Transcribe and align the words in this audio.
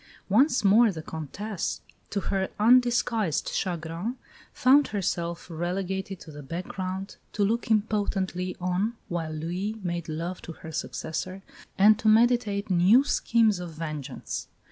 Once 0.29 0.63
more 0.63 0.91
the 0.91 1.03
Comtesse, 1.03 1.81
to 2.09 2.21
her 2.21 2.49
undisguised 2.59 3.49
chagrin, 3.49 4.15
found 4.51 4.87
herself 4.87 5.45
relegated 5.47 6.19
to 6.19 6.31
the 6.31 6.41
background, 6.41 7.17
to 7.33 7.43
look 7.43 7.69
impotently 7.69 8.57
on 8.59 8.93
while 9.09 9.31
Louis 9.31 9.75
made 9.83 10.09
love 10.09 10.41
to 10.41 10.53
her 10.53 10.71
successor, 10.71 11.43
and 11.77 11.99
to 11.99 12.07
meditate 12.07 12.71
new 12.71 13.03
schemes 13.03 13.59
of 13.59 13.73
vengeance. 13.73 14.47